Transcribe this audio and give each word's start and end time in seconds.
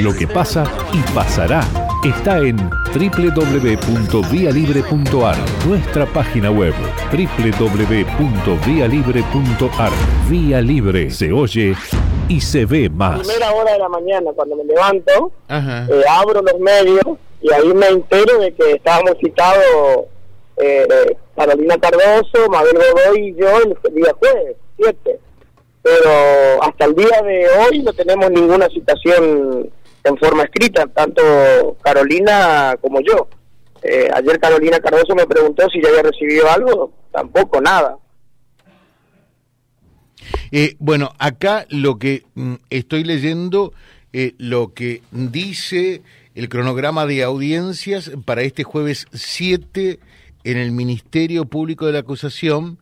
Lo 0.00 0.14
que 0.14 0.28
pasa 0.28 0.64
y 0.92 1.00
pasará 1.12 1.62
está 2.04 2.38
en 2.38 2.56
www.vialibre.ar, 2.94 5.36
nuestra 5.66 6.06
página 6.06 6.48
web 6.50 6.72
www.vialibre.ar. 7.10 9.92
Vía 10.30 10.60
Libre 10.60 11.10
se 11.10 11.32
oye 11.32 11.74
y 12.28 12.40
se 12.40 12.66
ve 12.66 12.88
más. 12.88 13.18
Primera 13.20 13.50
hora 13.52 13.72
de 13.72 13.80
la 13.80 13.88
mañana, 13.88 14.30
cuando 14.32 14.54
me 14.56 14.64
levanto, 14.64 15.32
eh, 15.48 16.04
abro 16.08 16.40
los 16.40 16.60
medios 16.60 17.02
y 17.40 17.52
ahí 17.52 17.74
me 17.74 17.88
entero 17.88 18.38
de 18.38 18.54
que 18.54 18.70
estábamos 18.72 19.16
citados 19.20 20.06
eh, 20.58 21.16
Carolina 21.36 21.76
Cardoso, 21.78 22.48
Mabel 22.48 22.74
Godoy 22.74 23.28
y 23.28 23.34
yo 23.34 23.48
el 23.58 23.76
día 23.94 24.14
jueves, 24.18 24.56
7. 24.76 25.20
Pero 25.82 26.62
hasta 26.62 26.84
el 26.84 26.94
día 26.94 27.22
de 27.22 27.46
hoy 27.60 27.82
no 27.82 27.92
tenemos 27.92 28.30
ninguna 28.30 28.68
citación 28.68 29.70
en 30.04 30.16
forma 30.18 30.44
escrita, 30.44 30.86
tanto 30.86 31.76
Carolina 31.82 32.76
como 32.80 33.00
yo. 33.00 33.28
Eh, 33.82 34.08
ayer 34.12 34.40
Carolina 34.40 34.80
Cardoso 34.80 35.14
me 35.14 35.26
preguntó 35.26 35.68
si 35.70 35.80
ya 35.80 35.88
había 35.88 36.02
recibido 36.02 36.50
algo, 36.50 36.92
tampoco 37.12 37.60
nada. 37.60 37.96
Eh, 40.50 40.76
bueno, 40.78 41.12
acá 41.18 41.66
lo 41.70 41.98
que 41.98 42.24
mm, 42.34 42.54
estoy 42.70 43.04
leyendo, 43.04 43.72
eh, 44.12 44.34
lo 44.38 44.74
que 44.74 45.02
dice 45.10 46.02
el 46.34 46.48
cronograma 46.48 47.06
de 47.06 47.22
audiencias 47.22 48.12
para 48.24 48.42
este 48.42 48.64
jueves 48.64 49.06
7 49.12 49.98
en 50.44 50.56
el 50.56 50.70
Ministerio 50.70 51.44
Público 51.44 51.86
de 51.86 51.92
la 51.92 51.98
Acusación, 52.00 52.78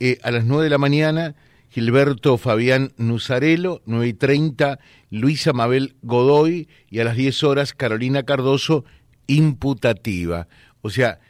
eh, 0.00 0.18
a 0.22 0.30
las 0.30 0.44
9 0.44 0.64
de 0.64 0.70
la 0.70 0.78
mañana, 0.78 1.34
Gilberto 1.76 2.38
Fabián 2.38 2.94
Nusarelo, 2.96 3.82
9 3.84 4.08
y 4.08 4.14
30, 4.14 4.78
Luisa 5.10 5.52
Mabel 5.52 5.96
Godoy 6.00 6.70
y 6.88 7.00
a 7.00 7.04
las 7.04 7.16
10 7.16 7.44
horas 7.44 7.74
Carolina 7.74 8.22
Cardoso, 8.22 8.86
imputativa. 9.26 10.48
O 10.80 10.88
sea, 10.88 11.20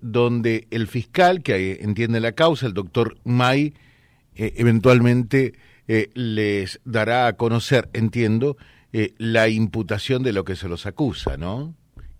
donde 0.00 0.68
el 0.70 0.86
fiscal 0.86 1.42
que 1.42 1.80
entiende 1.80 2.20
la 2.20 2.30
causa, 2.30 2.68
el 2.68 2.72
doctor 2.72 3.16
May, 3.24 3.74
eh, 4.36 4.52
eventualmente 4.58 5.54
eh, 5.88 6.10
les 6.14 6.80
dará 6.84 7.26
a 7.26 7.32
conocer, 7.32 7.88
entiendo, 7.92 8.56
eh, 8.92 9.12
la 9.18 9.48
imputación 9.48 10.22
de 10.22 10.32
lo 10.32 10.44
que 10.44 10.54
se 10.54 10.68
los 10.68 10.86
acusa, 10.86 11.36
¿no? 11.36 11.74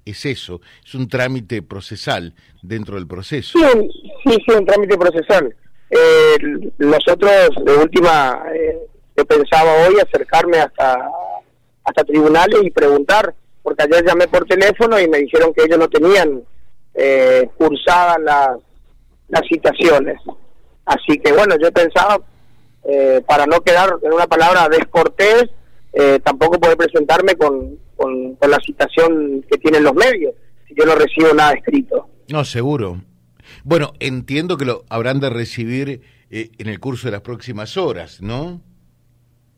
Es 0.04 0.26
eso, 0.26 0.60
es 0.84 0.96
un 0.96 1.06
trámite 1.06 1.62
procesal 1.62 2.34
dentro 2.62 2.96
del 2.96 3.06
proceso. 3.06 3.56
Sí, 3.56 3.88
sí, 4.24 4.38
sí 4.44 4.52
un 4.58 4.66
trámite 4.66 4.98
procesal. 4.98 5.54
Nosotros, 6.78 7.32
de 7.64 7.76
última, 7.76 8.42
yo 9.16 9.24
pensaba 9.24 9.86
hoy 9.86 9.96
acercarme 10.00 10.58
hasta, 10.58 11.10
hasta 11.84 12.04
tribunales 12.04 12.60
y 12.62 12.70
preguntar, 12.70 13.34
porque 13.62 13.84
ayer 13.84 14.04
llamé 14.04 14.28
por 14.28 14.44
teléfono 14.44 14.98
y 15.00 15.08
me 15.08 15.18
dijeron 15.18 15.52
que 15.54 15.64
ellos 15.64 15.78
no 15.78 15.88
tenían 15.88 16.42
cursadas 17.56 18.16
las, 18.20 18.58
las 19.28 19.42
citaciones. 19.48 20.20
Así 20.84 21.18
que 21.18 21.32
bueno, 21.32 21.56
yo 21.60 21.70
pensaba, 21.72 22.18
eh, 22.84 23.20
para 23.26 23.46
no 23.46 23.60
quedar 23.60 23.98
en 24.02 24.12
una 24.12 24.26
palabra 24.26 24.68
descortés, 24.68 25.46
eh, 25.92 26.20
tampoco 26.22 26.60
poder 26.60 26.76
presentarme 26.76 27.34
con, 27.34 27.76
con, 27.96 28.36
la 28.48 28.58
citación 28.64 29.44
que 29.50 29.58
tienen 29.58 29.82
los 29.82 29.94
medios, 29.94 30.34
si 30.68 30.74
yo 30.76 30.84
no 30.86 30.94
recibo 30.94 31.34
nada 31.34 31.52
escrito. 31.54 32.08
No, 32.28 32.44
seguro. 32.44 32.98
Bueno, 33.66 33.92
entiendo 33.98 34.56
que 34.56 34.64
lo 34.64 34.84
habrán 34.88 35.18
de 35.18 35.28
recibir 35.28 36.00
eh, 36.30 36.50
en 36.58 36.68
el 36.68 36.78
curso 36.78 37.08
de 37.08 37.12
las 37.12 37.20
próximas 37.20 37.76
horas, 37.76 38.22
¿no? 38.22 38.60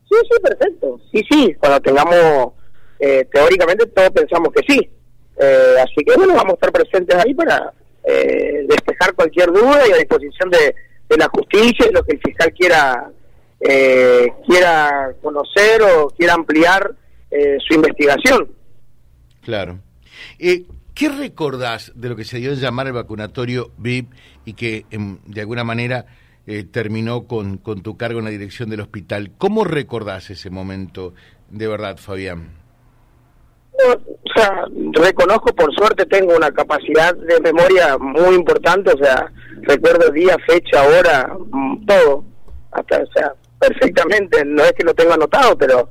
Sí, 0.09 0.17
sí, 0.23 0.37
perfecto. 0.42 1.01
Sí, 1.12 1.23
sí, 1.31 1.55
cuando 1.61 1.81
tengamos, 1.81 2.55
teóricamente 3.31 3.86
todos 3.86 4.11
pensamos 4.11 4.48
que 4.55 4.62
sí. 4.67 4.91
así 5.81 6.05
que 6.05 6.17
bueno, 6.17 6.34
vamos 6.34 6.53
a 6.53 6.55
estar 6.55 6.73
presentes 6.73 7.14
ahí 7.17 7.34
para 7.34 7.73
despejar 8.03 9.14
cualquier 9.14 9.53
duda 9.53 9.86
y 9.86 9.92
a 9.92 9.97
disposición 9.97 10.51
de, 10.51 10.75
de 11.08 11.17
la 11.17 11.29
justicia 11.29 11.86
y 11.89 11.92
lo 11.92 12.02
que 12.02 12.13
el 12.13 12.20
fiscal 12.20 12.52
quiera 12.55 13.13
eh, 13.61 14.29
quiera 14.46 15.14
conocer 15.20 15.83
o 15.83 16.11
quiera 16.11 16.35
ampliar 16.35 16.95
eh, 17.30 17.57
su 17.67 17.75
investigación. 17.75 18.48
Claro. 19.42 19.80
Eh, 20.39 20.64
¿Qué 20.98 21.09
recordás 21.09 21.92
de 21.95 22.09
lo 22.09 22.17
que 22.17 22.25
se 22.25 22.39
dio 22.39 22.51
a 22.51 22.55
llamar 22.55 22.89
el 22.89 22.92
vacunatorio 22.92 23.70
VIP 23.79 24.11
y 24.45 24.55
que 24.55 24.85
em, 24.91 25.19
de 25.27 25.42
alguna 25.42 25.63
manera 25.63 26.07
terminó 26.73 27.29
con, 27.29 27.59
con 27.59 27.83
tu 27.83 27.97
cargo 27.97 28.19
en 28.19 28.25
la 28.25 28.33
dirección 28.33 28.69
del 28.69 28.81
hospital? 28.81 29.31
¿Cómo 29.39 29.63
recordás 29.63 30.31
ese 30.31 30.51
momento 30.51 31.14
de 31.51 31.69
verdad, 31.69 31.98
Fabián? 31.98 32.58
o 33.79 34.33
sea, 34.35 34.64
reconozco, 34.92 35.55
por 35.55 35.73
suerte 35.75 36.05
tengo 36.07 36.37
una 36.37 36.51
capacidad 36.51 37.14
de 37.14 37.41
memoria 37.41 37.97
muy 37.98 38.35
importante, 38.35 38.92
o 38.92 38.98
sea, 38.98 39.31
recuerdo 39.63 40.11
día, 40.11 40.37
fecha, 40.47 40.83
hora, 40.83 41.33
mm, 41.51 41.87
todo, 41.87 42.25
hasta, 42.73 43.03
o 43.03 43.13
sea, 43.13 43.33
perfectamente, 43.58 44.45
no 44.45 44.64
es 44.64 44.73
que 44.73 44.85
lo 44.85 44.95
tenga 44.95 45.14
anotado, 45.14 45.57
pero 45.57 45.91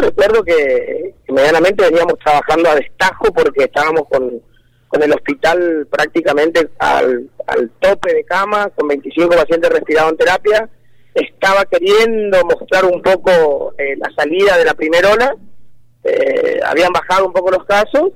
recuerdo 0.00 0.42
que, 0.42 1.14
medianamente 1.28 1.84
veníamos 1.84 2.18
trabajando 2.24 2.70
a 2.70 2.74
destajo 2.74 3.32
porque 3.32 3.64
estábamos 3.64 4.02
con, 4.10 4.42
con 4.88 5.02
el 5.02 5.12
hospital 5.12 5.86
prácticamente 5.90 6.68
al, 6.78 7.30
al 7.46 7.70
tope 7.80 8.14
de 8.14 8.24
cama, 8.24 8.70
con 8.74 8.88
25 8.88 9.28
pacientes 9.28 9.70
respirados 9.70 10.12
en 10.12 10.18
terapia, 10.18 10.68
estaba 11.14 11.64
queriendo 11.64 12.44
mostrar 12.44 12.84
un 12.84 13.02
poco 13.02 13.74
eh, 13.78 13.96
la 13.96 14.10
salida 14.16 14.56
de 14.56 14.64
la 14.64 14.74
primera 14.74 15.12
ola, 15.12 15.34
eh, 16.04 16.60
habían 16.64 16.92
bajado 16.92 17.26
un 17.26 17.32
poco 17.32 17.50
los 17.50 17.64
casos, 17.64 18.12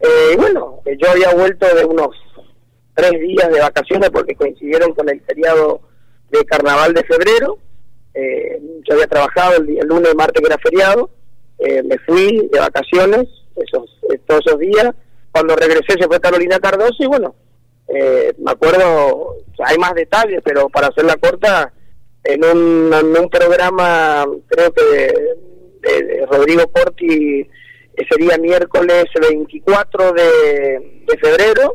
eh, 0.00 0.32
y 0.32 0.36
bueno, 0.36 0.82
yo 0.98 1.10
había 1.10 1.34
vuelto 1.34 1.66
de 1.74 1.84
unos 1.84 2.16
tres 2.94 3.12
días 3.20 3.50
de 3.50 3.60
vacaciones 3.60 4.10
porque 4.10 4.34
coincidieron 4.34 4.94
con 4.94 5.08
el 5.08 5.20
feriado 5.22 5.80
de 6.30 6.44
carnaval 6.44 6.94
de 6.94 7.04
febrero. 7.04 7.58
Eh, 8.14 8.60
yo 8.84 8.94
había 8.94 9.06
trabajado 9.06 9.56
el, 9.56 9.78
lunes 9.86 10.12
y 10.12 10.16
martes 10.16 10.40
que 10.40 10.46
era 10.46 10.62
feriado. 10.62 11.10
Eh, 11.58 11.82
me 11.82 11.98
fui 11.98 12.48
de 12.50 12.58
vacaciones 12.58 13.28
esos, 13.56 13.98
eh, 14.10 14.18
todos 14.26 14.42
esos 14.46 14.58
días. 14.58 14.90
Cuando 15.32 15.54
regresé 15.56 15.92
se 15.98 16.06
fue 16.06 16.20
Carolina 16.20 16.58
Cardoso 16.58 16.96
y 16.98 17.06
bueno, 17.06 17.34
me 17.88 18.50
acuerdo, 18.50 19.36
hay 19.64 19.76
más 19.78 19.94
detalles, 19.94 20.40
pero 20.44 20.68
para 20.68 20.88
hacerla 20.88 21.16
corta, 21.16 21.72
en 22.24 22.44
un, 22.44 22.92
en 22.92 23.18
un 23.18 23.28
programa, 23.28 24.26
creo 24.48 24.72
que 24.72 24.82
de, 25.80 26.26
Rodrigo 26.30 26.68
Porti, 26.68 27.48
sería 28.08 28.38
miércoles 28.38 29.04
24 29.20 30.12
de, 30.12 31.06
febrero, 31.20 31.74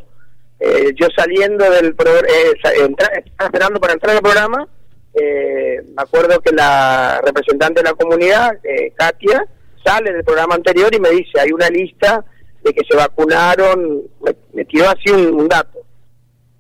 eh, 0.60 0.92
yo 0.96 1.08
saliendo 1.16 1.70
del 1.70 1.96
programa, 1.96 2.28
eh, 2.28 2.94
esperando 3.40 3.80
para 3.80 3.94
entrar 3.94 4.16
al 4.16 4.22
programa, 4.22 4.68
eh, 5.16 5.82
me 5.96 6.02
acuerdo 6.02 6.40
que 6.40 6.52
la 6.52 7.22
representante 7.24 7.82
de 7.82 7.90
la 7.90 7.96
comunidad, 7.96 8.54
eh, 8.64 8.92
Katia, 8.96 9.46
sale 9.84 10.12
del 10.12 10.24
programa 10.24 10.56
anterior 10.56 10.94
y 10.94 11.00
me 11.00 11.10
dice, 11.10 11.40
hay 11.40 11.52
una 11.52 11.70
lista 11.70 12.24
de 12.64 12.74
que 12.74 12.82
se 12.90 12.98
vacunaron, 12.98 14.04
me, 14.54 14.66
tiró 14.66 14.90
así 14.90 15.12
un, 15.12 15.48
dato. 15.48 15.80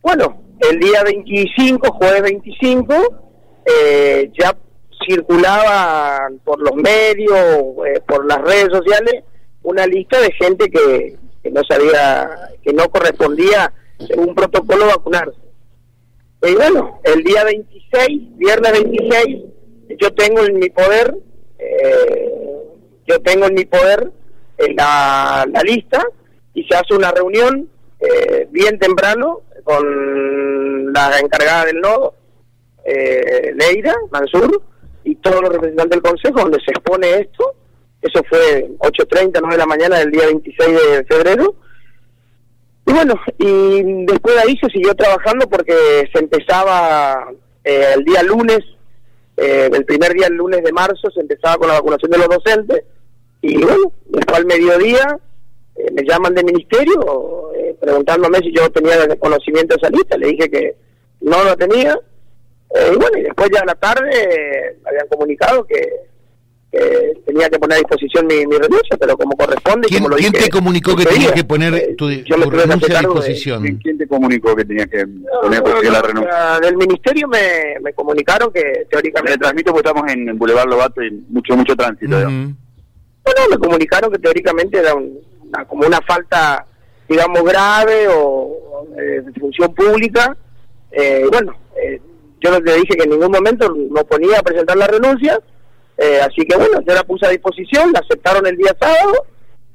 Bueno, 0.01 0.41
el 0.69 0.79
día 0.79 1.03
25, 1.03 1.91
jueves 1.93 2.21
25, 2.21 2.93
ya 4.39 4.55
circulaba 5.07 6.29
por 6.43 6.61
los 6.61 6.75
medios, 6.75 7.39
por 8.07 8.25
las 8.25 8.41
redes 8.41 8.69
sociales, 8.71 9.23
una 9.63 9.87
lista 9.87 10.19
de 10.21 10.31
gente 10.33 10.69
que, 10.69 11.17
que 11.45 11.51
no 11.51 11.61
sabía, 11.63 12.29
que 12.63 12.73
no 12.73 12.89
correspondía 12.89 13.71
según 14.07 14.33
protocolo 14.33 14.87
vacunarse. 14.87 15.44
Y 16.45 16.53
bueno, 16.53 16.99
el 17.03 17.23
día 17.23 17.43
26, 17.43 18.37
viernes 18.37 18.71
26, 18.71 19.43
yo 19.99 20.13
tengo 20.13 20.43
en 20.45 20.59
mi 20.59 20.69
poder, 20.69 21.15
eh, 21.57 22.31
yo 23.07 23.19
tengo 23.21 23.47
en 23.47 23.55
mi 23.55 23.65
poder 23.65 24.11
eh, 24.57 24.73
la, 24.75 25.45
la 25.51 25.61
lista 25.61 26.05
y 26.53 26.63
se 26.65 26.75
hace 26.75 26.93
una 26.93 27.11
reunión 27.11 27.67
eh, 27.99 28.47
bien 28.51 28.77
temprano 28.77 29.41
con 29.63 30.93
la 30.93 31.19
encargada 31.19 31.65
del 31.65 31.81
nodo, 31.81 32.13
eh, 32.83 33.51
Leira 33.55 33.95
Mansur, 34.11 34.61
y 35.03 35.15
todos 35.15 35.41
los 35.41 35.51
representantes 35.51 36.01
del 36.01 36.11
Consejo, 36.11 36.39
donde 36.41 36.59
se 36.63 36.71
expone 36.71 37.21
esto. 37.21 37.55
Eso 38.01 38.21
fue 38.29 38.69
8.30, 38.79 39.39
9 39.39 39.49
de 39.49 39.57
la 39.57 39.65
mañana 39.65 39.99
del 39.99 40.11
día 40.11 40.27
26 40.27 40.69
de 40.69 41.05
febrero. 41.05 41.55
Y 42.87 42.93
bueno, 42.93 43.15
y 43.39 44.05
después 44.05 44.35
de 44.35 44.41
ahí 44.41 44.57
se 44.61 44.69
siguió 44.69 44.93
trabajando 44.93 45.47
porque 45.49 46.07
se 46.13 46.19
empezaba 46.19 47.31
eh, 47.63 47.93
el 47.95 48.03
día 48.03 48.21
lunes, 48.21 48.59
eh, 49.37 49.69
el 49.73 49.85
primer 49.85 50.13
día, 50.13 50.27
el 50.27 50.35
lunes 50.35 50.63
de 50.63 50.71
marzo, 50.71 51.09
se 51.09 51.21
empezaba 51.21 51.57
con 51.57 51.67
la 51.67 51.75
vacunación 51.75 52.11
de 52.11 52.17
los 52.19 52.29
docentes. 52.29 52.83
Y 53.41 53.57
bueno, 53.57 53.91
después 54.05 54.37
al 54.37 54.45
mediodía 54.45 55.19
eh, 55.75 55.91
me 55.93 56.03
llaman 56.03 56.35
del 56.35 56.45
ministerio 56.45 57.51
preguntándome 57.79 58.39
si 58.39 58.51
yo 58.53 58.69
tenía 58.71 59.07
conocimiento 59.17 59.75
de 59.75 59.81
esa 59.81 59.89
lista. 59.89 60.17
Le 60.17 60.27
dije 60.27 60.49
que 60.49 60.75
no 61.21 61.43
lo 61.43 61.55
tenía. 61.55 61.99
y 62.91 62.95
bueno, 62.95 63.17
y 63.17 63.23
después 63.23 63.49
ya 63.51 63.61
a 63.61 63.65
la 63.65 63.75
tarde 63.75 64.77
me 64.83 64.89
habían 64.89 65.07
comunicado 65.07 65.65
que, 65.65 66.07
tenía 67.25 67.49
que 67.49 67.59
poner 67.59 67.75
a 67.75 67.79
disposición 67.79 68.27
mi, 68.27 68.43
renuncia, 68.43 68.97
pero 68.99 69.17
como 69.17 69.35
corresponde. 69.35 69.87
¿Quién, 69.87 70.03
como 70.03 70.15
¿quién 70.15 70.31
te 70.31 70.49
comunicó 70.49 70.95
que 70.95 71.05
tenías 71.05 71.31
que 71.31 71.43
poner 71.43 71.73
eh, 71.73 71.95
tu, 71.97 72.07
renuncia 72.07 72.99
a 72.99 73.01
disposición? 73.01 73.79
¿Quién 73.81 73.97
te 73.97 74.07
comunicó 74.07 74.55
que 74.55 74.65
tenías 74.65 74.87
que 74.87 75.05
poner 75.41 75.63
la 75.91 76.01
renuncia? 76.01 76.59
Del 76.61 76.77
ministerio 76.77 77.27
me, 77.27 77.79
me 77.81 77.93
comunicaron 77.93 78.51
que 78.51 78.85
teóricamente. 78.89 79.31
Me 79.31 79.37
transmito 79.37 79.73
porque 79.73 79.89
estamos 79.89 80.11
en 80.11 80.37
Boulevard 80.37 80.69
Lobato 80.69 81.03
y 81.03 81.11
mucho, 81.29 81.55
mucho 81.55 81.75
tránsito. 81.75 82.15
Bueno, 82.17 83.41
me 83.49 83.57
comunicaron 83.57 84.11
que 84.11 84.19
teóricamente 84.19 84.77
era 84.77 84.93
una, 84.93 85.65
como 85.65 85.87
una 85.87 85.99
falta, 86.01 86.65
digamos, 87.09 87.43
grave 87.43 88.07
o 88.07 88.87
eh, 88.97 89.21
de 89.25 89.39
función 89.39 89.73
pública. 89.73 90.37
Eh, 90.91 91.25
bueno, 91.31 91.53
eh, 91.75 91.99
yo 92.39 92.59
le 92.59 92.75
dije 92.75 92.95
que 92.95 93.03
en 93.03 93.09
ningún 93.09 93.31
momento 93.31 93.73
no 93.73 94.03
ponía 94.05 94.39
a 94.39 94.43
presentar 94.43 94.77
la 94.77 94.87
renuncia 94.87 95.39
eh, 95.97 96.19
así 96.21 96.45
que 96.45 96.57
bueno, 96.57 96.81
yo 96.85 96.93
la 96.93 97.03
puse 97.03 97.25
a 97.25 97.29
disposición, 97.29 97.91
la 97.93 97.99
aceptaron 97.99 98.45
el 98.45 98.57
día 98.57 98.75
sábado 98.79 99.25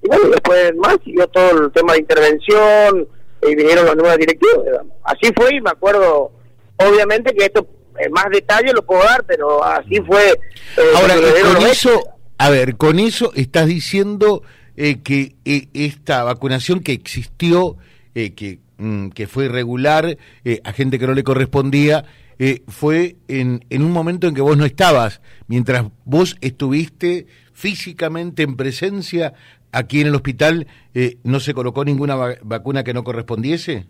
y 0.02 0.08
bueno, 0.08 0.28
después 0.28 0.75
más 0.76 0.99
siguió 1.05 1.26
todo 1.28 1.64
el 1.64 1.72
tema 1.72 1.94
de 1.94 2.00
intervención 2.00 3.08
y 3.43 3.55
vinieron 3.55 3.87
las 3.87 3.96
nuevas 3.96 4.19
directivas. 4.19 4.58
Así 5.02 5.32
fue 5.34 5.55
y 5.55 5.61
me 5.61 5.70
acuerdo, 5.70 6.32
obviamente 6.76 7.34
que 7.34 7.46
esto 7.46 7.67
en 7.99 8.12
más 8.12 8.26
detalle 8.31 8.72
lo 8.72 8.84
puedo 8.84 9.02
dar, 9.02 9.25
pero 9.25 9.64
así 9.64 10.00
fue. 10.06 10.31
Eh, 10.76 10.93
Ahora, 10.94 11.14
con 11.55 11.67
eso, 11.67 12.02
a 12.38 12.50
ver, 12.50 12.76
con 12.76 12.99
eso 12.99 13.32
estás 13.34 13.67
diciendo 13.67 14.43
eh, 14.76 15.00
que 15.02 15.34
esta 15.72 16.22
vacunación 16.25 16.81
que 16.81 16.93
existió, 16.93 17.76
que, 18.14 18.58
mm, 18.76 19.08
que 19.11 19.26
fue 19.26 19.46
irregular, 19.46 20.17
a 20.64 20.72
gente 20.72 20.99
que 20.99 21.06
no 21.06 21.14
le 21.14 21.25
correspondía, 21.25 22.05
eh, 22.42 22.62
fue 22.69 23.16
en, 23.28 23.60
un 23.70 23.92
momento 23.92 24.26
en 24.26 24.34
que 24.34 24.40
vos 24.40 24.56
no 24.56 24.64
estabas, 24.64 25.20
mientras 25.46 25.84
vos 26.06 26.38
estuviste 26.40 27.26
físicamente 27.52 28.42
en 28.42 28.56
presencia 28.56 29.34
aquí 29.72 30.00
en 30.00 30.06
el 30.06 30.14
hospital, 30.14 30.66
eh, 30.94 31.19
¿no 31.22 31.38
se 31.38 31.52
colocó 31.52 31.84
ninguna 31.84 32.16
vacuna 32.40 32.82
que 32.82 32.94
no 32.94 33.04
correspondiese? 33.04 33.84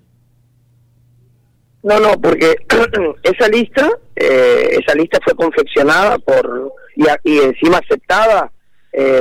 No, 1.84 2.00
no, 2.00 2.20
porque 2.20 2.56
esa 3.22 3.46
lista, 3.46 3.88
eh, 4.16 4.80
esa 4.82 4.96
lista 4.96 5.20
fue 5.22 5.34
confeccionada 5.36 6.18
por 6.18 6.72
y, 6.96 7.04
y 7.30 7.38
encima 7.38 7.78
aceptada 7.78 8.50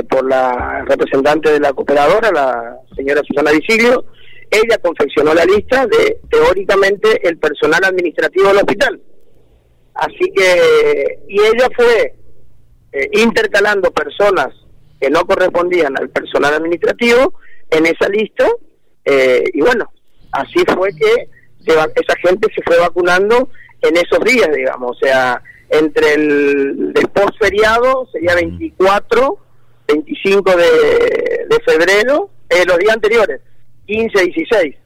por 0.08 0.28
la 0.28 0.84
representante 0.88 1.52
de 1.52 1.60
la 1.60 1.72
cooperadora, 1.72 2.32
la 2.32 2.76
señora 2.96 3.22
Susana 3.24 3.52
Visilio. 3.52 4.04
Ella 4.50 4.76
confeccionó 4.78 5.32
la 5.32 5.44
lista 5.44 5.86
de 5.86 6.18
teóricamente 6.28 7.20
el 7.22 7.38
personal 7.38 7.84
administrativo 7.84 8.48
del 8.48 8.56
hospital. 8.56 9.00
Así 10.00 10.32
que, 10.34 11.18
y 11.28 11.38
ella 11.38 11.68
fue 11.76 12.14
eh, 12.92 13.10
intercalando 13.12 13.90
personas 13.90 14.48
que 14.98 15.10
no 15.10 15.26
correspondían 15.26 15.94
al 15.98 16.08
personal 16.08 16.54
administrativo 16.54 17.34
en 17.68 17.84
esa 17.84 18.08
lista, 18.08 18.48
eh, 19.04 19.44
y 19.52 19.60
bueno, 19.60 19.92
así 20.32 20.58
fue 20.74 20.88
que 20.96 21.28
esa 21.66 22.16
gente 22.22 22.48
se 22.54 22.62
fue 22.62 22.78
vacunando 22.78 23.50
en 23.82 23.96
esos 23.98 24.24
días, 24.24 24.48
digamos, 24.54 24.96
o 24.96 25.06
sea, 25.06 25.42
entre 25.68 26.14
el 26.14 26.94
después 26.94 27.26
feriado, 27.38 28.08
sería 28.10 28.34
24, 28.36 29.38
25 29.86 30.56
de, 30.56 31.46
de 31.46 31.60
febrero, 31.66 32.30
eh, 32.48 32.64
los 32.66 32.78
días 32.78 32.94
anteriores, 32.94 33.42
15, 33.84 34.24
16. 34.24 34.76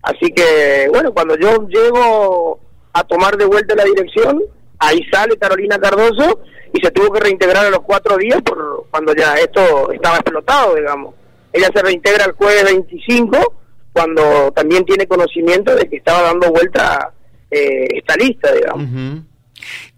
Así 0.00 0.32
que, 0.32 0.88
bueno, 0.88 1.12
cuando 1.12 1.36
yo 1.36 1.68
llego 1.68 2.58
a 2.94 3.04
tomar 3.04 3.36
de 3.36 3.44
vuelta 3.44 3.74
la 3.74 3.84
dirección, 3.84 4.42
ahí 4.82 5.00
sale 5.10 5.36
Carolina 5.36 5.78
Cardoso 5.78 6.40
y 6.72 6.80
se 6.80 6.90
tuvo 6.90 7.12
que 7.12 7.20
reintegrar 7.20 7.66
a 7.66 7.70
los 7.70 7.80
cuatro 7.80 8.16
días 8.16 8.40
por 8.42 8.86
cuando 8.90 9.14
ya 9.14 9.34
esto 9.34 9.92
estaba 9.92 10.16
explotado, 10.16 10.74
digamos. 10.74 11.14
Ella 11.52 11.68
se 11.74 11.82
reintegra 11.82 12.24
el 12.24 12.32
jueves 12.32 12.64
25 12.64 13.54
cuando 13.92 14.52
también 14.52 14.84
tiene 14.84 15.06
conocimiento 15.06 15.74
de 15.74 15.88
que 15.88 15.96
estaba 15.96 16.22
dando 16.22 16.50
vuelta 16.50 17.12
eh, 17.50 17.86
esta 17.94 18.16
lista, 18.16 18.52
digamos. 18.52 19.22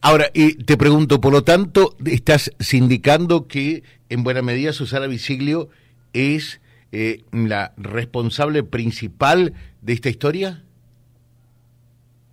Ahora, 0.01 0.31
te 0.33 0.77
pregunto, 0.77 1.21
por 1.21 1.33
lo 1.33 1.45
tanto, 1.45 1.97
¿estás 2.05 2.51
sindicando 2.59 3.47
que 3.47 3.83
en 4.09 4.25
buena 4.25 4.43
medida 4.43 4.73
Susana 4.73 5.07
Visiglio 5.07 5.71
es 6.13 6.61
eh, 6.93 7.23
la 7.33 7.73
responsable 7.77 8.63
principal 8.65 9.55
de 9.81 9.93
esta 9.93 10.11
historia? 10.11 10.65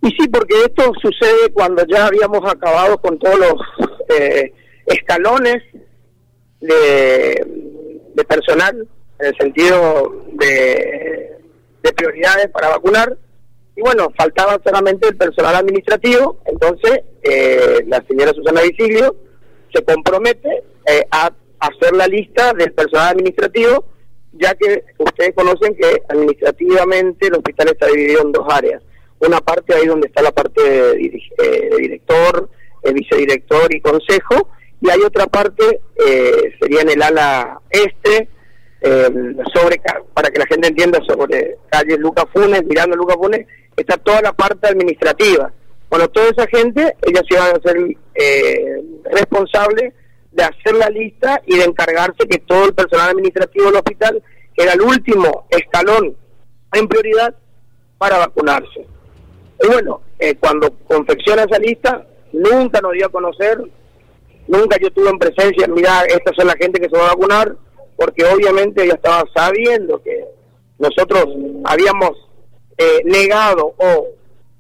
Y 0.02 0.10
sí, 0.10 0.28
porque 0.30 0.56
esto 0.66 0.92
sucede 1.00 1.52
cuando 1.54 1.86
ya 1.86 2.08
habíamos 2.08 2.42
acabado 2.52 2.98
con 3.00 3.20
todos 3.20 3.38
los 3.38 3.54
eh, 4.10 4.52
escalones 4.88 5.62
de, 6.60 7.46
personal, 8.28 8.88
en 9.20 9.26
el 9.26 9.36
sentido 9.38 10.24
de, 10.34 11.38
de 11.84 11.94
prioridades 11.94 12.50
para 12.50 12.70
vacunar. 12.70 13.16
Y 13.76 13.82
bueno, 13.82 14.12
faltaba 14.18 14.60
solamente 14.64 15.08
el 15.08 15.18
personal 15.18 15.56
administrativo, 15.56 16.40
entonces 16.46 17.02
eh, 17.24 17.84
la 17.88 18.04
señora 18.08 18.34
Susana 18.34 18.62
Visilio 18.62 19.16
se 19.74 19.84
compromete 19.84 20.64
eh, 20.88 21.06
a 21.12 21.32
hacer 21.60 21.96
la 21.96 22.08
lista 22.08 22.54
del 22.54 22.74
personal 22.74 23.10
administrativo, 23.10 23.86
ya 24.34 24.56
que 24.56 24.84
ustedes 24.98 25.34
conocen 25.36 25.76
que 25.76 26.02
administrativamente 26.10 27.28
el 27.28 27.36
hospital 27.36 27.70
está 27.70 27.88
dividido 27.88 28.24
en 28.24 28.32
dos 28.32 28.46
áreas 28.50 28.82
una 29.22 29.40
parte 29.40 29.76
ahí 29.76 29.86
donde 29.86 30.08
está 30.08 30.22
la 30.22 30.32
parte 30.32 30.62
de, 30.62 31.22
eh, 31.38 31.70
director, 31.78 32.50
eh, 32.84 32.94
vicedirector 32.94 33.74
y 33.74 33.82
consejo, 33.82 34.50
y 34.82 34.90
hay 34.90 35.02
otra 35.02 35.28
parte, 35.28 35.82
eh, 36.06 36.54
sería 36.60 36.82
en 36.82 36.90
el 36.90 37.02
ala 37.02 37.60
este, 37.70 38.30
sobre 39.54 39.80
para 40.12 40.32
que 40.32 40.40
la 40.40 40.48
gente 40.48 40.68
entienda, 40.68 41.00
sobre 41.08 41.58
calle 41.70 41.98
Lucas 41.98 42.26
Funes, 42.34 42.66
mirando 42.66 42.96
Lucas 42.96 43.16
Funes, 43.18 43.46
está 43.78 43.96
toda 43.98 44.24
la 44.24 44.34
parte 44.34 44.70
administrativa. 44.70 45.54
Bueno, 45.88 46.08
toda 46.08 46.30
esa 46.30 46.48
gente, 46.48 46.96
ellas 47.04 47.24
se 47.30 47.38
van 47.38 47.56
a 47.56 47.62
ser 47.62 47.78
responsables 49.12 49.94
de 50.32 50.44
hacer 50.44 50.74
la 50.74 50.90
lista 50.90 51.40
y 51.46 51.58
de 51.58 51.66
encargarse 51.66 52.28
que 52.28 52.40
todo 52.40 52.66
el 52.66 52.74
personal 52.74 53.12
administrativo 53.12 53.66
del 53.66 53.76
hospital, 53.76 54.24
que 54.56 54.64
era 54.64 54.74
el 54.74 54.82
último 54.82 55.46
escalón 55.52 56.16
en 56.74 56.88
prioridad, 56.88 57.36
para 58.00 58.18
vacunarse. 58.18 58.88
Bueno, 59.68 60.02
eh, 60.18 60.36
cuando 60.36 60.72
confecciona 60.88 61.44
esa 61.44 61.60
lista, 61.60 62.06
nunca 62.34 62.82
nos 62.82 62.94
dio 62.94 63.06
a 63.06 63.10
conocer, 63.10 63.62
nunca 64.48 64.78
yo 64.82 64.92
tuve 64.92 65.10
en 65.10 65.20
presencia, 65.20 65.68
mira, 65.68 66.04
estas 66.08 66.36
son 66.36 66.48
la 66.48 66.56
gente 66.56 66.80
que 66.80 66.90
se 66.90 66.98
va 66.98 67.06
a 67.06 67.16
vacunar, 67.16 67.56
porque 67.96 68.26
obviamente 68.26 68.84
ella 68.84 68.96
estaba 68.96 69.24
sabiendo 69.36 70.02
que 70.02 70.26
nosotros 70.80 71.26
habíamos 71.66 72.12
eh, 72.78 73.02
negado 73.06 73.76
o 73.78 74.08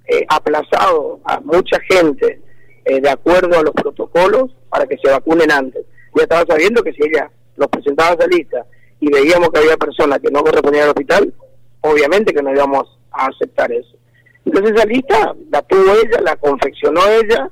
eh, 0.06 0.26
aplazado 0.30 1.20
a 1.24 1.40
mucha 1.40 1.80
gente 1.90 2.40
de 2.84 3.10
acuerdo 3.10 3.60
a 3.60 3.62
los 3.62 3.74
protocolos 3.74 4.52
para 4.68 4.88
que 4.88 4.98
se 4.98 5.10
vacunen 5.10 5.52
antes. 5.52 5.86
Ya 6.16 6.24
estaba 6.24 6.44
sabiendo 6.48 6.82
que 6.82 6.92
si 6.92 7.04
ella 7.04 7.30
nos 7.56 7.68
presentaba 7.68 8.16
esa 8.16 8.28
lista 8.28 8.66
y 9.00 9.10
veíamos 9.12 9.50
que 9.50 9.60
había 9.60 9.78
personas 9.78 10.20
que 10.20 10.32
no 10.32 10.42
correspondían 10.42 10.86
al 10.86 10.90
hospital, 10.90 11.34
obviamente 11.82 12.34
que 12.34 12.42
no 12.42 12.52
íbamos 12.52 13.00
a 13.12 13.28
aceptar 13.28 13.72
eso. 13.72 14.01
Entonces 14.46 14.76
esa 14.76 14.86
lista 14.86 15.36
la 15.50 15.62
tuvo 15.62 15.94
ella, 16.04 16.22
la 16.22 16.36
confeccionó 16.36 17.02
ella, 17.08 17.50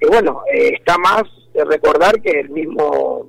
y 0.00 0.06
bueno, 0.06 0.42
eh, 0.52 0.72
está 0.78 0.98
más 0.98 1.22
de 1.54 1.64
recordar 1.64 2.20
que 2.20 2.40
el 2.40 2.50
mismo 2.50 3.26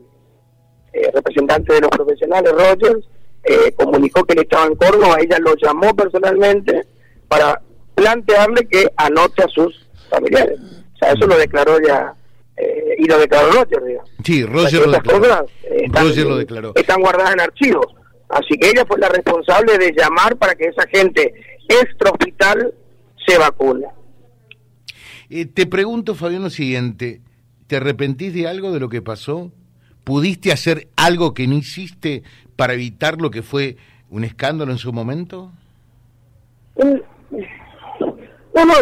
eh, 0.92 1.12
representante 1.14 1.74
de 1.74 1.82
los 1.82 1.92
profesionales, 1.92 2.52
Rogers, 2.52 3.06
eh, 3.44 3.72
comunicó 3.74 4.24
que 4.24 4.34
él 4.34 4.40
estaba 4.40 4.66
en 4.66 4.76
Córdoba, 4.76 5.18
ella 5.20 5.38
lo 5.40 5.54
llamó 5.56 5.96
personalmente 5.96 6.88
para 7.28 7.62
plantearle 7.94 8.68
que 8.68 8.88
anote 8.98 9.44
a 9.44 9.48
sus 9.50 9.88
familiares. 10.10 10.60
O 10.96 10.98
sea, 10.98 11.12
eso 11.12 11.28
lo 11.28 11.38
declaró 11.38 11.78
ya, 11.80 12.16
y 12.98 13.06
lo 13.06 13.18
declaró 13.18 13.52
Rogers, 13.52 13.86
digamos. 13.86 14.12
Sí, 14.24 14.46
Rogers, 14.46 14.86
lo, 14.86 14.92
declaró. 14.92 15.46
Están, 15.64 16.08
Roger 16.08 16.26
lo 16.26 16.38
declaró. 16.38 16.72
Están 16.76 17.02
guardadas 17.02 17.34
en 17.34 17.42
archivos. 17.42 17.88
Así 18.30 18.58
que 18.58 18.70
ella 18.70 18.86
fue 18.88 18.98
la 18.98 19.10
responsable 19.10 19.78
de 19.78 19.92
llamar 19.92 20.38
para 20.38 20.56
que 20.56 20.66
esa 20.66 20.88
gente 20.88 21.34
extra 21.68 22.12
hospital 22.12 22.74
se 23.28 23.38
vacuna. 23.38 23.88
Eh, 25.30 25.46
te 25.46 25.66
pregunto, 25.66 26.16
Fabián, 26.16 26.44
lo 26.44 26.50
siguiente. 26.50 27.22
¿Te 27.68 27.78
arrepentís 27.78 28.34
de 28.34 28.48
algo 28.48 28.72
de 28.72 28.80
lo 28.80 28.90
que 28.90 29.02
pasó? 29.02 29.52
¿Pudiste 30.04 30.52
hacer 30.52 30.90
algo 30.96 31.34
que 31.34 31.48
no 31.48 31.56
hiciste 31.56 32.24
para 32.56 32.74
evitar 32.74 33.22
lo 33.22 33.32
que 33.32 33.42
fue 33.42 33.78
un 34.10 34.24
escándalo 34.24 34.72
en 34.72 34.78
su 34.78 34.92
momento? 34.94 35.52
Mm, 36.76 37.00
no, 38.54 38.66
no, 38.66 38.74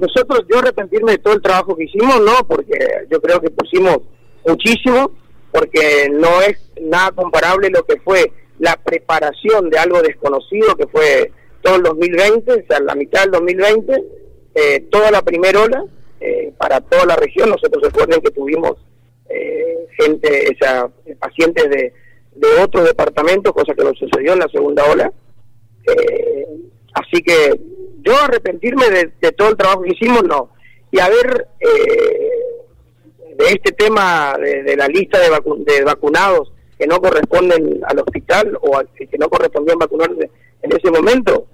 nosotros, 0.00 0.44
yo 0.50 0.58
arrepentirme 0.58 1.12
de 1.12 1.18
todo 1.18 1.34
el 1.34 1.42
trabajo 1.42 1.76
que 1.76 1.84
hicimos, 1.84 2.20
no, 2.20 2.46
porque 2.48 2.78
yo 3.10 3.20
creo 3.20 3.40
que 3.40 3.50
pusimos 3.50 3.98
muchísimo, 4.46 5.12
porque 5.52 6.08
no 6.10 6.40
es 6.40 6.58
nada 6.80 7.12
comparable 7.12 7.70
lo 7.70 7.84
que 7.84 8.00
fue 8.00 8.32
la 8.58 8.76
preparación 8.76 9.70
de 9.70 9.78
algo 9.78 10.02
desconocido, 10.02 10.74
que 10.76 10.86
fue 10.88 11.32
todo 11.62 11.76
el 11.76 11.82
2020, 11.82 12.52
o 12.52 12.66
sea, 12.68 12.80
la 12.80 12.94
mitad 12.94 13.22
del 13.22 13.32
2020, 13.32 14.04
eh, 14.54 14.80
toda 14.90 15.10
la 15.10 15.22
primera 15.22 15.62
ola, 15.62 15.84
eh, 16.20 16.52
para 16.58 16.80
toda 16.80 17.06
la 17.06 17.16
región. 17.16 17.50
Nosotros 17.50 17.82
recuerden 17.82 18.20
que 18.20 18.30
tuvimos 18.30 18.76
eh, 19.28 19.86
gente, 19.98 20.52
esa, 20.52 20.90
pacientes 21.18 21.70
de, 21.70 21.92
de 22.34 22.48
otros 22.62 22.84
departamentos, 22.84 23.52
cosa 23.52 23.74
que 23.74 23.84
no 23.84 23.92
sucedió 23.94 24.32
en 24.32 24.40
la 24.40 24.48
segunda 24.48 24.84
ola. 24.84 25.12
Eh, 25.86 26.46
así 26.94 27.22
que 27.22 27.58
yo 28.02 28.16
arrepentirme 28.16 28.84
de, 28.90 29.32
todo 29.32 29.50
el 29.50 29.56
trabajo 29.56 29.82
que 29.82 29.92
hicimos, 29.92 30.22
no. 30.24 30.50
Y 30.90 31.00
a 31.00 31.08
ver, 31.08 31.48
eh, 31.60 32.36
de 33.36 33.44
este 33.46 33.72
tema 33.72 34.34
de, 34.38 34.76
la 34.76 34.88
lista 34.88 35.18
de, 35.18 35.30
de 35.64 35.84
vacunados 35.84 36.52
que 36.78 36.86
no 36.86 37.00
corresponden 37.00 37.80
al 37.84 37.98
hospital 37.98 38.58
o 38.60 38.80
que 38.96 39.18
no 39.18 39.28
correspondían 39.28 39.78
vacunarse 39.78 40.30
en 40.62 40.72
ese 40.72 40.90
momento, 40.90 41.46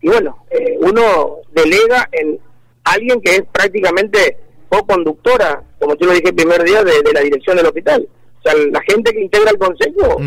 y 0.00 0.08
bueno, 0.08 0.44
eh, 0.50 0.76
uno 0.80 1.38
delega 1.52 2.08
en 2.12 2.38
alguien 2.84 3.20
que 3.20 3.36
es 3.36 3.42
prácticamente 3.52 4.38
co-conductora, 4.68 5.62
como 5.78 5.96
yo 5.96 6.06
lo 6.06 6.12
dije 6.12 6.28
el 6.28 6.34
primer 6.34 6.62
día, 6.62 6.84
de, 6.84 6.92
la 7.12 7.20
dirección 7.20 7.56
del 7.56 7.66
hospital. 7.66 8.08
O 8.38 8.42
sea, 8.42 8.54
la 8.70 8.80
gente 8.82 9.12
que 9.12 9.22
integra 9.22 9.50
el 9.50 9.58
consejo, 9.58 10.18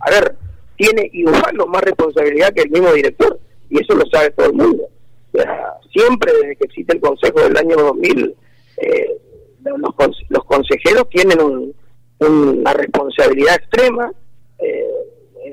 a 0.00 0.10
ver, 0.10 0.36
tiene 0.76 1.10
igual 1.12 1.60
o 1.60 1.66
más 1.66 1.82
responsabilidad 1.82 2.52
que 2.52 2.62
el 2.62 2.70
mismo 2.70 2.92
director, 2.92 3.38
y 3.70 3.82
eso 3.82 3.94
lo 3.94 4.06
sabe 4.06 4.30
todo 4.30 4.46
el 4.46 4.52
mundo. 4.52 4.84
O 5.32 5.38
sea, 5.38 5.74
siempre 5.92 6.32
desde 6.32 6.56
que 6.56 6.64
existe 6.64 6.94
el 6.94 7.00
consejo 7.00 7.40
del 7.40 7.56
año 7.56 7.76
2000, 7.76 8.34
eh, 8.78 9.18
los, 9.64 10.16
los, 10.28 10.44
consejeros 10.44 11.08
tienen 11.10 11.40
una 12.20 12.72
responsabilidad 12.72 13.56
extrema 13.56 14.12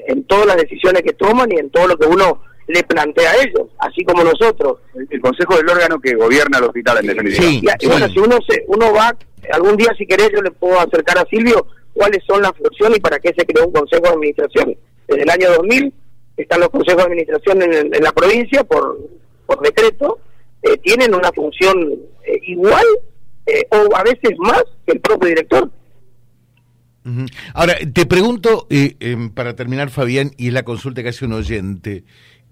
en 0.08 0.24
todas 0.26 0.48
las 0.48 0.58
decisiones 0.58 1.02
que 1.02 1.14
toman 1.14 1.52
y 1.52 1.60
en 1.60 1.70
todo 1.70 1.88
lo 1.88 1.98
que 1.98 2.08
uno 2.08 2.42
le 2.68 2.84
plantea 2.84 3.32
a 3.32 3.36
ellos, 3.36 3.68
así 3.80 4.04
como 4.04 4.24
nosotros. 4.24 4.80
El, 5.10 5.22
consejo 5.22 5.58
del 5.58 5.70
órgano 5.70 6.00
que 6.00 6.16
gobierna 6.16 6.60
el 6.60 6.66
hospital, 6.66 7.00
en 7.00 7.08
definitiva. 7.08 7.76
y, 7.80 7.88
bueno, 7.88 8.08
si 8.10 8.20
uno 8.20 8.38
se, 8.48 8.64
uno 8.68 8.94
va, 8.94 9.16
algún 9.52 9.76
día 9.76 9.94
si 9.98 10.06
querés 10.06 10.30
yo 10.34 10.42
le 10.42 10.52
puedo 10.52 10.80
acercar 10.80 11.18
a 11.18 11.26
Silvio 11.30 11.68
cuáles 11.94 12.24
son 12.26 12.42
las 12.42 12.54
funciones 12.54 12.98
y 12.98 13.02
para 13.02 13.20
qué 13.20 13.34
se 13.38 13.46
creó 13.46 13.68
un 13.68 13.74
consejo 13.74 14.04
de 14.04 14.10
administración. 14.10 14.78
Desde 15.08 15.24
el 15.24 15.30
año 15.30 15.52
2000 15.58 15.94
están 16.38 16.60
los 16.62 16.70
consejos 16.70 16.98
de 16.98 17.04
administración 17.04 17.62
en, 17.62 18.04
la 18.04 18.12
provincia 18.12 18.64
por, 18.64 18.98
por 19.46 19.62
decreto, 19.62 20.20
eh, 20.64 20.78
tienen 20.78 21.14
una 21.14 21.32
función 21.32 21.92
eh, 22.26 22.40
igual 22.48 22.86
eh, 23.46 23.68
o 23.70 23.96
a 23.96 24.04
veces 24.04 24.32
más 24.38 24.64
que 24.86 24.94
el 24.94 25.02
propio 25.02 25.30
director. 25.30 25.70
Ahora, 27.54 27.76
te 27.94 28.06
pregunto, 28.06 28.68
em, 28.70 29.30
para 29.30 29.56
terminar, 29.56 29.90
Fabián, 29.90 30.32
y 30.38 30.48
es 30.48 30.54
la 30.54 30.64
consulta 30.64 31.04
que 31.04 31.10
hace 31.10 31.26
un 31.26 31.34
oyente, 31.34 32.04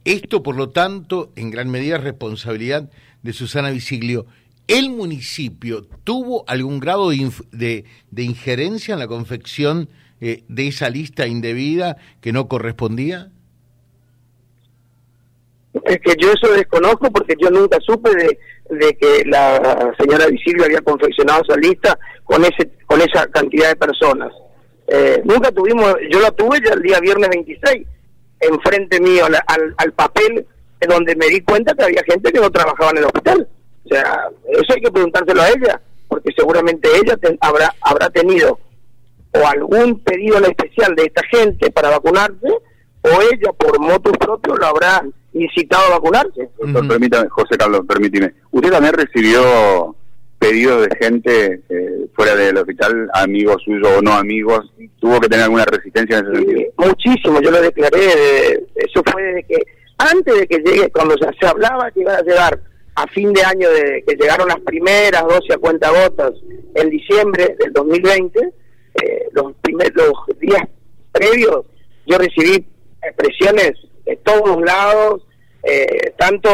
esto, 0.04 0.42
por 0.42 0.56
lo 0.56 0.70
tanto, 0.70 1.32
en 1.36 1.52
gran 1.52 1.70
medida 1.70 1.98
es 1.98 2.04
responsabilidad 2.04 2.90
de 3.22 3.34
Susana 3.34 3.70
Visiglio. 3.70 4.26
¿El 4.68 4.90
municipio 4.90 5.84
tuvo 6.04 6.44
algún 6.48 6.80
grado 6.80 7.10
de, 7.10 7.86
de, 8.10 8.24
injerencia 8.24 8.94
en 8.94 9.00
la 9.00 9.08
confección 9.08 9.90
eh, 10.20 10.44
de 10.48 10.68
esa 10.68 10.90
lista 10.90 11.28
indebida 11.28 11.98
que 12.20 12.34
no 12.34 12.48
correspondía? 12.48 13.32
Es 15.86 16.00
que 16.00 16.16
yo 16.18 16.32
eso 16.32 16.54
desconozco 16.54 17.10
porque 17.12 17.36
yo 17.40 17.50
nunca 17.50 17.78
supe 17.80 18.10
de, 18.12 18.40
de 18.70 18.98
que 18.98 19.24
la 19.26 19.94
señora 19.98 20.28
Visiglio 20.28 20.66
había 20.66 20.82
confeccionado 20.82 21.44
esa 21.44 21.58
lista 21.58 21.98
con 22.24 22.44
ese 22.44 22.70
con 22.86 23.00
esa 23.02 23.28
cantidad 23.28 23.70
de 23.70 23.76
personas. 23.76 24.32
Eh, 24.88 25.22
nunca 25.24 25.52
tuvimos, 25.52 25.96
yo 26.12 26.20
la 26.20 26.32
tuve 26.32 26.60
ya 26.66 26.74
el 26.74 26.82
día 26.82 27.00
viernes 27.00 27.30
26 27.30 27.88
enfrente 28.42 29.00
mío 29.00 29.26
al, 29.26 29.74
al, 29.78 29.94
papel 29.94 30.46
en 30.80 30.90
donde 30.90 31.16
me 31.16 31.28
di 31.28 31.42
cuenta 31.42 31.74
que 31.76 31.84
había 31.84 32.04
gente 32.04 32.32
que 32.32 32.40
no 32.40 32.50
trabajaba 32.50 32.92
en 32.92 32.98
el 32.98 33.06
hospital. 33.06 33.48
O 33.86 33.88
sea, 33.88 34.30
eso 34.50 34.74
hay 34.74 34.82
que 34.82 34.92
preguntárselo 34.92 35.42
a 35.42 35.50
ella, 35.50 35.82
porque 36.08 36.32
seguramente 36.36 36.90
ella 37.02 37.18
habrá 37.40 37.74
habrá 37.82 38.10
tenido 38.10 38.60
o 39.34 39.48
algún 39.48 40.00
pedido 40.00 40.40
en 40.40 40.46
especial 40.46 40.96
de 40.96 41.04
esta 41.04 41.22
gente 41.28 41.72
para 41.72 41.90
vacunarse, 41.90 42.50
o 43.02 43.22
ella 43.22 43.52
por 43.58 43.80
motus 43.80 44.18
propio 44.18 44.56
lo 44.56 44.66
habrá 44.66 45.04
incitado 45.34 45.88
a 45.88 45.98
vacunarse. 45.98 46.50
Permítame, 46.88 47.30
José 47.30 47.58
Carlos, 47.58 47.82
permíteme. 47.88 48.34
¿Usted 48.52 48.72
también 48.72 48.94
recibió 48.94 49.96
pedidos 50.42 50.88
de 50.88 50.96
gente 51.00 51.62
eh, 51.70 52.08
fuera 52.16 52.36
del 52.36 52.58
hospital, 52.58 53.08
amigos 53.14 53.62
suyos 53.64 53.88
o 54.00 54.02
no 54.02 54.14
amigos, 54.14 54.74
tuvo 55.00 55.20
que 55.20 55.30
tener 55.30 55.44
alguna 55.44 55.66
resistencia 55.66 56.18
en 56.18 56.26
ese 56.26 56.36
sentido. 56.36 56.72
Muchísimo, 56.78 57.40
yo 57.42 57.52
lo 57.52 57.62
declaré, 57.62 58.66
eso 58.74 59.04
fue 59.12 59.22
desde 59.22 59.44
que, 59.44 59.58
antes 60.00 60.40
de 60.40 60.48
que 60.48 60.58
llegue, 60.58 60.90
cuando 60.90 61.16
se, 61.16 61.46
hablaba 61.46 61.92
que 61.92 62.02
iba 62.02 62.16
a 62.16 62.24
llegar 62.24 62.60
a 62.96 63.08
fin 63.08 63.32
de 63.34 63.44
año, 63.44 63.70
de 63.70 64.04
que 64.06 64.16
llegaron 64.16 64.48
las 64.48 64.60
primeras 64.62 65.22
12 65.22 65.54
a 65.54 65.58
cuenta 65.60 65.92
gotas 65.92 66.32
en 66.74 66.90
diciembre 66.90 67.56
del 67.60 67.72
2020, 67.74 68.40
eh, 68.40 69.28
los, 69.34 69.54
primeros, 69.62 70.12
días 70.40 70.64
previos, 71.12 71.66
yo 72.08 72.18
recibí 72.18 72.66
presiones 73.22 73.74
de 74.06 74.16
todos 74.18 74.62
lados, 74.62 75.22
eh, 75.64 76.14
tanto 76.18 76.50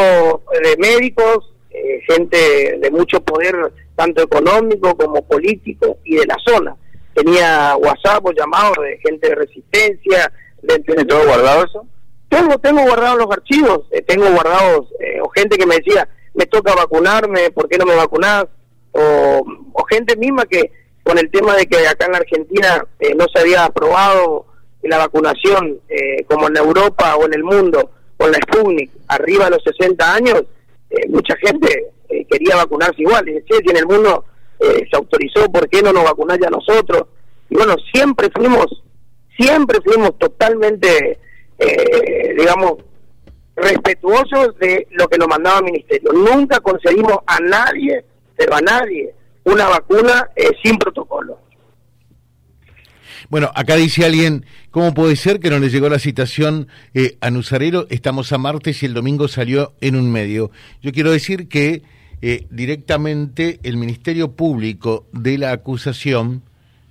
de 0.61 0.75
médicos, 0.77 1.53
eh, 1.69 2.01
gente 2.07 2.77
de 2.79 2.91
mucho 2.91 3.21
poder, 3.21 3.55
tanto 3.95 4.21
económico 4.21 4.95
como 4.97 5.25
político 5.25 5.97
y 6.03 6.15
de 6.15 6.25
la 6.25 6.35
zona. 6.45 6.75
Tenía 7.13 7.75
WhatsApp 7.77 8.25
o 8.25 8.31
llamados 8.31 8.77
de 8.83 8.99
gente 8.99 9.29
de 9.29 9.35
resistencia. 9.35 10.31
De, 10.61 10.79
¿Tiene 10.79 11.05
todo 11.05 11.25
guardado 11.25 11.63
eso? 11.63 11.87
Tengo, 12.29 12.57
tengo 12.57 12.81
guardados 12.81 13.19
los 13.19 13.31
archivos, 13.31 13.85
eh, 13.91 14.01
tengo 14.01 14.29
guardados, 14.31 14.87
eh, 14.99 15.21
o 15.21 15.29
gente 15.29 15.57
que 15.57 15.65
me 15.65 15.77
decía, 15.77 16.09
me 16.33 16.45
toca 16.45 16.75
vacunarme, 16.75 17.49
¿por 17.51 17.69
qué 17.69 17.77
no 17.77 17.85
me 17.85 17.95
vacunás? 17.95 18.45
O, 18.91 19.45
o 19.73 19.83
gente 19.85 20.17
misma 20.17 20.45
que 20.45 20.71
con 21.03 21.17
el 21.17 21.31
tema 21.31 21.55
de 21.55 21.65
que 21.67 21.87
acá 21.87 22.05
en 22.07 22.11
la 22.11 22.17
Argentina 22.17 22.85
no 23.15 23.25
se 23.33 23.39
había 23.39 23.63
aprobado 23.63 24.46
la 24.89 24.97
vacunación 24.97 25.79
como 26.27 26.47
en 26.47 26.57
Europa 26.57 27.15
o 27.15 27.25
en 27.25 27.33
el 27.33 27.43
mundo 27.43 27.91
con 28.17 28.31
la 28.31 28.39
Sputnik 28.39 28.91
arriba 29.07 29.45
de 29.45 29.51
los 29.51 29.63
60 29.63 30.13
años, 30.13 30.43
eh, 30.89 31.07
mucha 31.09 31.35
gente 31.37 31.91
eh, 32.09 32.25
quería 32.29 32.55
vacunarse 32.55 33.01
igual. 33.01 33.25
Dice, 33.25 33.43
si 33.47 33.69
en 33.69 33.77
el 33.77 33.85
mundo 33.85 34.25
eh, 34.59 34.87
se 34.89 34.97
autorizó, 34.97 35.49
¿por 35.51 35.69
qué 35.69 35.81
no 35.81 35.93
nos 35.93 36.03
vacunás 36.03 36.39
ya 36.41 36.49
nosotros? 36.49 37.03
Y 37.49 37.55
bueno, 37.55 37.75
siempre 37.93 38.29
fuimos, 38.35 38.65
siempre 39.37 39.79
fuimos 39.81 40.17
totalmente, 40.17 41.17
digamos, 42.37 42.73
respetuosos 43.55 44.57
de 44.59 44.85
lo 44.91 45.07
que 45.07 45.17
nos 45.17 45.29
mandaba 45.29 45.59
el 45.59 45.65
ministerio. 45.65 46.11
Nunca 46.11 46.59
concedimos 46.59 47.19
a 47.25 47.39
nadie, 47.39 48.03
pero 48.35 48.55
a 48.55 48.61
nadie, 48.61 49.13
una 49.45 49.69
vacuna 49.69 50.29
sin 50.61 50.77
protocolo. 50.77 51.39
Bueno, 53.29 53.51
acá 53.55 53.75
dice 53.75 54.05
alguien, 54.05 54.45
¿cómo 54.71 54.93
puede 54.93 55.17
ser 55.17 55.41
que 55.41 55.49
no 55.49 55.59
le 55.59 55.69
llegó 55.69 55.89
la 55.89 55.99
citación 55.99 56.69
eh, 56.93 57.17
a 57.19 57.29
Nusarero? 57.29 57.85
Estamos 57.89 58.31
a 58.31 58.37
martes 58.37 58.81
y 58.81 58.85
el 58.85 58.93
domingo 58.93 59.27
salió 59.27 59.73
en 59.81 59.97
un 59.97 60.09
medio. 60.09 60.49
Yo 60.81 60.93
quiero 60.93 61.11
decir 61.11 61.49
que 61.49 61.81
eh, 62.21 62.45
directamente 62.49 63.59
el 63.63 63.75
Ministerio 63.75 64.31
Público 64.31 65.05
de 65.11 65.37
la 65.37 65.51
acusación, 65.51 66.41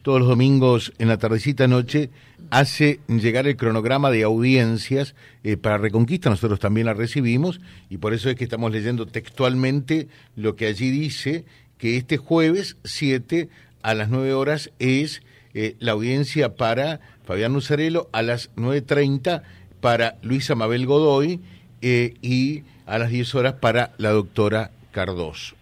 todos 0.02 0.20
los 0.20 0.28
domingos 0.28 0.92
en 0.98 1.08
la 1.08 1.16
tardecita 1.16 1.68
noche, 1.68 2.10
hace 2.50 3.00
llegar 3.08 3.46
el 3.46 3.56
cronograma 3.56 4.10
de 4.10 4.22
audiencias 4.22 5.14
eh, 5.42 5.56
para 5.56 5.78
Reconquista, 5.78 6.28
nosotros 6.28 6.60
también 6.60 6.86
la 6.86 6.92
recibimos 6.92 7.60
y 7.88 7.96
por 7.96 8.12
eso 8.12 8.28
es 8.28 8.36
que 8.36 8.44
estamos 8.44 8.70
leyendo 8.70 9.06
textualmente 9.06 10.08
lo 10.36 10.54
que 10.54 10.66
allí 10.66 10.90
dice, 10.90 11.46
que 11.78 11.96
este 11.96 12.18
jueves 12.18 12.76
7 12.84 13.48
a 13.80 13.94
las 13.94 14.10
9 14.10 14.34
horas 14.34 14.70
es 14.78 15.22
eh, 15.58 15.74
la 15.78 15.92
audiencia 15.92 16.54
para 16.54 17.00
Fabián 17.24 17.56
Usarelo 17.56 18.10
a 18.12 18.20
las 18.20 18.54
9.30 18.56 19.40
para 19.80 20.18
Luisa 20.20 20.54
Mabel 20.54 20.84
Godoy 20.84 21.40
eh, 21.80 22.12
y 22.20 22.64
a 22.84 22.98
las 22.98 23.08
10 23.08 23.34
horas 23.36 23.54
para 23.54 23.94
la 23.96 24.10
doctora 24.10 24.70
Cardos. 24.90 25.54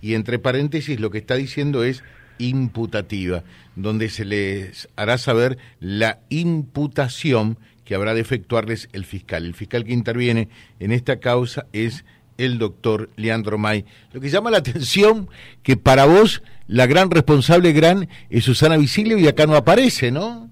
Y 0.00 0.14
entre 0.14 0.38
paréntesis 0.38 0.98
lo 0.98 1.10
que 1.10 1.18
está 1.18 1.34
diciendo 1.34 1.84
es 1.84 2.02
imputativa, 2.38 3.44
donde 3.76 4.08
se 4.08 4.24
les 4.24 4.88
hará 4.96 5.18
saber 5.18 5.58
la 5.78 6.20
imputación 6.30 7.58
que 7.84 7.94
habrá 7.94 8.14
de 8.14 8.22
efectuarles 8.22 8.88
el 8.94 9.04
fiscal. 9.04 9.44
El 9.44 9.52
fiscal 9.52 9.84
que 9.84 9.92
interviene 9.92 10.48
en 10.80 10.90
esta 10.90 11.20
causa 11.20 11.66
es 11.74 12.06
el 12.38 12.56
doctor 12.56 13.10
Leandro 13.16 13.58
May. 13.58 13.84
Lo 14.10 14.22
que 14.22 14.30
llama 14.30 14.50
la 14.50 14.58
atención 14.58 15.28
que 15.62 15.76
para 15.76 16.06
vos 16.06 16.40
la 16.68 16.86
gran 16.86 17.10
responsable 17.10 17.72
gran 17.72 18.08
es 18.30 18.44
Susana 18.44 18.76
Visilio 18.76 19.18
y 19.18 19.26
acá 19.26 19.46
no 19.46 19.56
aparece, 19.56 20.10
¿no? 20.10 20.48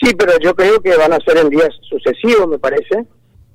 Sí, 0.00 0.14
pero 0.18 0.32
yo 0.40 0.54
creo 0.54 0.80
que 0.80 0.96
van 0.96 1.12
a 1.12 1.20
ser 1.20 1.36
en 1.38 1.50
días 1.50 1.68
sucesivos, 1.82 2.48
me 2.48 2.58
parece. 2.58 3.04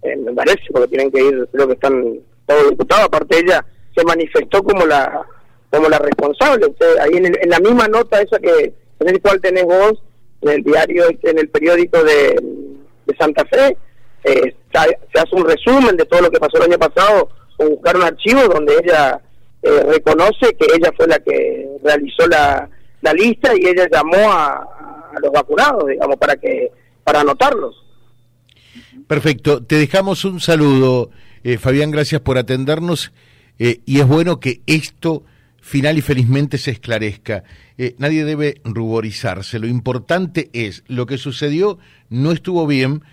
Eh, 0.04 0.16
me 0.18 0.34
parece, 0.34 0.64
porque 0.72 0.90
tienen 0.90 1.12
que 1.12 1.22
ir, 1.22 1.50
creo 1.52 1.68
que 1.68 1.74
están 1.74 2.20
todos 2.46 2.70
diputados. 2.70 3.06
Aparte, 3.06 3.40
ella 3.40 3.66
se 3.96 4.04
manifestó 4.04 4.62
como 4.62 4.86
la 4.86 5.26
como 5.72 5.90
la 5.90 5.98
responsable. 5.98 6.68
ahí 7.02 7.16
en, 7.16 7.50
la 7.50 7.60
misma 7.60 7.88
nota 7.88 8.22
esa 8.22 8.38
que 8.38 8.74
en 9.00 9.10
el 9.10 9.20
cual 9.22 9.42
tenés 9.42 9.64
vos, 9.64 10.04
en 10.42 10.50
el 10.50 10.64
diario, 10.64 11.06
en 11.10 11.40
el 11.40 11.50
periódico 11.50 12.04
de, 12.04 12.40
de 13.08 13.16
Santa 13.18 13.44
Fe, 13.46 13.76
eh, 14.24 14.56
se 14.72 15.20
hace 15.20 15.36
un 15.36 15.46
resumen 15.46 15.98
de 15.98 16.06
todo 16.06 16.22
lo 16.22 16.30
que 16.30 16.40
pasó 16.40 16.58
el 16.58 16.72
año 16.72 16.78
pasado, 16.78 17.30
o 17.58 17.70
buscar 17.70 17.96
un 17.96 18.04
archivo 18.04 18.42
donde 18.54 18.76
ella 18.84 19.20
eh, 19.64 19.84
reconoce 19.88 20.56
que 20.60 20.68
ella 20.76 20.92
fue 20.96 21.08
la 21.08 21.20
que 21.20 21.70
realizó 21.84 22.28
la, 22.28 22.70
la 23.04 23.14
lista 23.14 23.52
y 23.56 23.68
ella 23.68 23.88
llamó 23.92 24.32
a, 24.32 24.70
los 25.22 25.32
vacunados, 25.32 25.88
digamos, 25.88 26.18
para 26.18 26.36
que 26.38 26.72
para 27.04 27.22
anotarlos. 27.22 27.76
Perfecto, 29.06 29.64
te 29.64 29.76
dejamos 29.76 30.26
un 30.26 30.40
saludo, 30.40 31.12
eh, 31.44 31.58
Fabián, 31.58 31.92
gracias 31.92 32.22
por 32.22 32.38
atendernos 32.38 33.12
eh, 33.60 33.82
y 33.86 34.00
es 34.00 34.08
bueno 34.08 34.40
que 34.40 34.62
esto 34.66 35.24
final 35.62 35.98
y 35.98 36.02
felizmente 36.02 36.58
se 36.58 36.72
esclarezca. 36.72 37.44
Eh, 37.78 37.94
nadie 38.00 38.26
debe 38.26 38.62
ruborizarse, 38.64 39.60
lo 39.60 39.68
importante 39.68 40.50
es, 40.54 40.84
lo 40.88 41.06
que 41.06 41.18
sucedió 41.18 41.78
no 42.10 42.32
estuvo 42.32 42.66
bien 42.66 43.04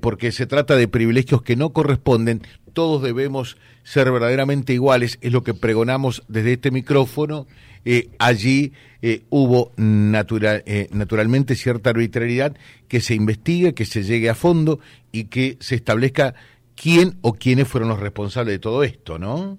porque 0.00 0.32
se 0.32 0.46
trata 0.46 0.74
de 0.74 0.88
privilegios 0.88 1.42
que 1.42 1.54
no 1.54 1.72
corresponden, 1.72 2.42
todos 2.72 3.02
debemos 3.02 3.56
ser 3.86 4.10
verdaderamente 4.10 4.72
iguales, 4.72 5.16
es 5.20 5.32
lo 5.32 5.44
que 5.44 5.54
pregonamos 5.54 6.24
desde 6.26 6.54
este 6.54 6.72
micrófono. 6.72 7.46
Eh, 7.84 8.08
allí 8.18 8.72
eh, 9.00 9.22
hubo 9.30 9.70
natural, 9.76 10.64
eh, 10.66 10.88
naturalmente 10.90 11.54
cierta 11.54 11.90
arbitrariedad, 11.90 12.56
que 12.88 13.00
se 13.00 13.14
investigue, 13.14 13.74
que 13.74 13.84
se 13.84 14.02
llegue 14.02 14.28
a 14.28 14.34
fondo 14.34 14.80
y 15.12 15.26
que 15.26 15.56
se 15.60 15.76
establezca 15.76 16.34
quién 16.74 17.18
o 17.22 17.34
quiénes 17.34 17.68
fueron 17.68 17.88
los 17.88 18.00
responsables 18.00 18.54
de 18.54 18.58
todo 18.58 18.82
esto, 18.82 19.20
¿no? 19.20 19.56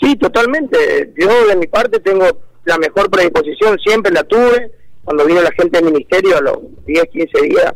Sí, 0.00 0.16
totalmente. 0.16 1.12
Yo 1.18 1.46
de 1.46 1.56
mi 1.56 1.66
parte 1.66 2.00
tengo 2.00 2.24
la 2.64 2.78
mejor 2.78 3.10
predisposición, 3.10 3.78
siempre 3.78 4.10
la 4.10 4.24
tuve. 4.24 4.70
Cuando 5.04 5.26
vino 5.26 5.42
la 5.42 5.52
gente 5.52 5.82
del 5.82 5.92
ministerio 5.92 6.38
a 6.38 6.40
los 6.40 6.58
10, 6.86 7.04
15 7.12 7.42
días 7.42 7.74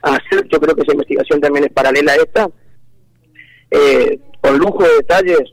a 0.00 0.14
hacer, 0.14 0.48
yo 0.50 0.58
creo 0.58 0.74
que 0.74 0.80
esa 0.80 0.92
investigación 0.92 1.38
también 1.38 1.66
es 1.66 1.72
paralela 1.72 2.12
a 2.12 2.16
esta 2.16 2.50
eh, 3.70 4.18
con 4.40 4.58
lujo 4.58 4.82
de 4.82 4.94
detalles 4.96 5.52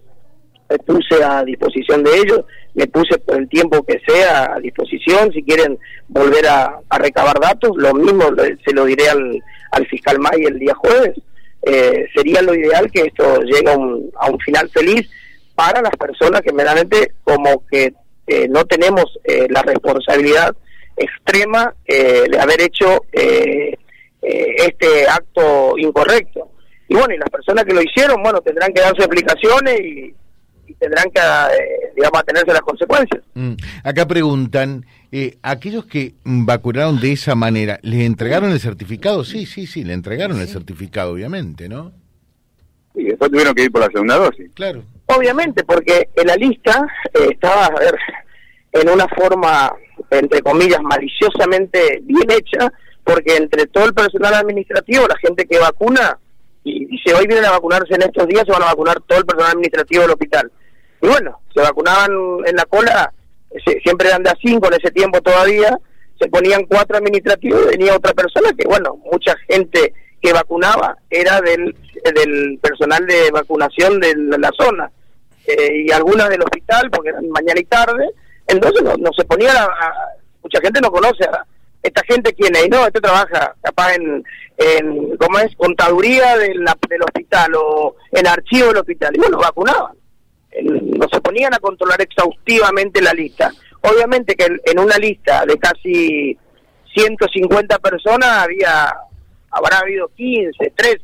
me 0.70 0.78
puse 0.80 1.24
a 1.24 1.44
disposición 1.44 2.04
de 2.04 2.18
ellos, 2.18 2.42
me 2.74 2.88
puse 2.88 3.18
por 3.20 3.38
el 3.38 3.48
tiempo 3.48 3.84
que 3.84 4.00
sea 4.06 4.54
a 4.54 4.60
disposición, 4.60 5.32
si 5.32 5.44
quieren 5.44 5.80
volver 6.08 6.46
a, 6.48 6.80
recabar 6.98 7.40
datos, 7.40 7.72
lo 7.78 7.94
mismo 7.94 8.26
se 8.66 8.74
lo 8.74 8.86
diré 8.86 9.10
al, 9.10 9.42
al 9.72 9.88
fiscal 9.88 10.20
May 10.20 10.44
el 10.44 10.60
día 10.60 10.76
jueves, 10.76 11.16
eh, 11.64 12.06
sería 12.14 12.42
lo 12.42 12.54
ideal 12.54 12.92
que 12.92 13.02
esto 13.02 13.42
llegue 13.42 13.70
a 13.72 13.78
un, 13.78 14.12
a 14.20 14.30
un 14.30 14.40
final 14.40 14.70
feliz 14.70 15.10
para 15.56 15.82
las 15.82 15.96
personas 15.96 16.42
que 16.42 16.54
meramente 16.54 17.14
como 17.24 17.66
que 17.68 17.94
eh, 18.28 18.48
no 18.50 18.66
tenemos 18.66 19.06
eh, 19.24 19.48
la 19.50 19.62
responsabilidad 19.64 20.56
extrema 20.96 21.76
de 21.86 22.40
haber 22.40 22.60
hecho 22.62 23.04
este 24.22 25.08
acto 25.08 25.78
incorrecto 25.78 26.50
y 26.88 26.96
bueno, 26.96 27.14
y 27.14 27.18
las 27.18 27.30
personas 27.30 27.66
que 27.66 27.74
lo 27.74 27.82
hicieron, 27.82 28.22
bueno, 28.24 28.42
tendrán 28.42 28.74
que 28.74 28.82
dar 28.82 28.96
sus 28.96 29.06
explicaciones 29.06 29.80
y, 29.82 30.16
tendrán 30.80 31.06
que, 31.12 31.20
eh, 31.20 31.92
digamos, 31.96 32.20
atenerse 32.20 32.52
a 32.52 32.56
las 32.56 32.62
consecuencias. 32.62 33.24
Mm. 33.34 33.54
Acá 33.84 34.06
preguntan, 34.06 34.86
eh, 35.12 35.38
aquellos 35.42 35.86
que 35.86 36.16
vacunaron 36.24 37.00
de 37.00 37.14
esa 37.14 37.36
manera, 37.36 37.80
¿les 37.82 38.02
entregaron 38.02 38.52
el 38.52 38.60
certificado? 38.60 39.24
Sí, 39.24 39.46
sí, 39.46 39.66
sí, 39.66 39.84
le 39.84 39.94
entregaron 39.94 40.40
el 40.40 40.48
certificado, 40.48 41.14
obviamente, 41.14 41.70
¿no? 41.70 41.94
Y 42.94 43.06
después 43.06 43.32
tuvieron 43.32 43.54
que 43.54 43.64
ir 43.64 43.72
por 43.72 43.82
la 43.82 43.88
segunda 43.88 44.18
dosis. 44.18 44.52
Claro. 44.54 44.84
Obviamente, 45.06 45.64
porque 45.64 46.10
en 46.16 46.28
la 46.28 46.36
lista 46.36 46.86
eh, 47.14 47.30
estaba, 47.32 47.68
a 47.68 47.80
ver, 47.80 47.96
en 48.74 48.90
una 48.90 49.08
forma, 49.08 49.74
entre 50.12 50.42
comillas, 50.42 50.82
maliciosamente 50.82 52.02
bien 52.04 52.30
hecha, 52.30 52.72
porque 53.04 53.38
entre 53.38 53.68
todo 53.68 53.86
el 53.86 53.94
personal 53.94 54.34
administrativo, 54.34 55.08
la 55.08 55.18
gente 55.18 55.46
que 55.46 55.60
vacuna, 55.60 56.20
y 56.68 56.86
dice, 56.86 57.14
hoy 57.14 57.26
vienen 57.28 57.46
a 57.46 57.52
vacunarse 57.52 57.94
en 57.94 58.02
estos 58.02 58.28
días, 58.28 58.44
se 58.46 58.52
van 58.52 58.64
a 58.64 58.68
vacunar 58.68 59.00
todo 59.08 59.20
el 59.20 59.26
personal 59.26 59.52
administrativo 59.52 60.02
del 60.02 60.12
hospital. 60.12 60.52
Y 61.02 61.08
bueno, 61.08 61.42
se 61.54 61.62
vacunaban 61.62 62.12
en 62.46 62.56
la 62.56 62.66
cola, 62.66 63.14
siempre 63.84 64.10
eran 64.10 64.24
de 64.24 64.32
a 64.32 64.38
cinco 64.42 64.68
en 64.68 64.74
ese 64.74 64.92
tiempo 64.92 65.22
todavía, 65.22 65.78
se 66.20 66.28
ponían 66.28 66.66
cuatro 66.66 66.98
administrativos 66.98 67.64
y 67.64 67.78
venía 67.78 67.96
otra 67.96 68.14
persona 68.14 68.50
que, 68.58 68.68
bueno, 68.68 68.98
mucha 69.12 69.36
gente 69.48 69.94
que 70.22 70.34
vacunaba 70.34 70.98
era 71.10 71.40
del, 71.42 71.76
del 72.04 72.60
personal 72.62 73.06
de 73.06 73.30
vacunación 73.32 74.00
de 74.00 74.16
la 74.38 74.52
zona 74.60 74.92
eh, 75.46 75.84
y 75.86 75.92
algunas 75.92 76.30
del 76.30 76.42
hospital 76.42 76.90
porque 76.92 77.10
eran 77.10 77.30
mañana 77.30 77.60
y 77.60 77.66
tarde, 77.66 78.10
entonces 78.48 78.84
no, 78.84 79.10
se 79.16 79.26
ponía, 79.26 79.52
mucha 80.42 80.60
gente 80.62 80.82
no 80.82 80.92
conoce 80.92 81.24
a, 81.26 81.46
esta 81.88 82.04
gente 82.04 82.34
quién 82.34 82.56
es, 82.56 82.70
no, 82.70 82.86
este 82.86 83.02
trabaja 83.02 83.56
capaz 83.62 83.96
en, 83.96 84.24
en 84.58 85.18
¿cómo 85.18 85.40
es? 85.40 85.56
Contaduría 85.56 86.38
del, 86.38 86.66
del 86.90 87.02
hospital 87.02 87.54
o 87.56 87.96
en 88.12 88.28
archivo 88.28 88.68
del 88.68 88.78
hospital. 88.78 89.16
Y 89.16 89.20
bueno, 89.20 89.38
vacunaban. 89.40 89.96
No 90.62 91.08
se 91.12 91.22
ponían 91.22 91.54
a 91.54 91.60
controlar 91.60 92.02
exhaustivamente 92.02 93.02
la 93.02 93.14
lista. 93.14 93.52
Obviamente 93.82 94.36
que 94.36 94.48
en, 94.66 94.80
una 94.80 94.98
lista 94.98 95.46
de 95.46 95.58
casi 95.58 96.38
150 96.94 97.78
personas 97.80 98.30
había, 98.30 98.94
habrá 99.52 99.80
habido 99.80 100.10
15, 100.16 100.74
13, 100.76 101.00